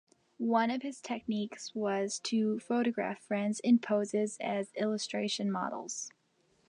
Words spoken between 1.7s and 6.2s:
was to photograph friends in poses as illustration models.